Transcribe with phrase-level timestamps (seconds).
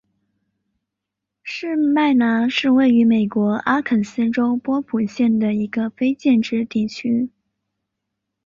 [1.43, 7.29] 士麦拿是位于美国阿肯色州波普县的一个非建制地区。